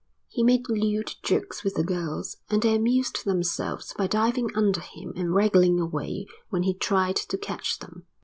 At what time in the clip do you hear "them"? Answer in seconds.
7.77-8.07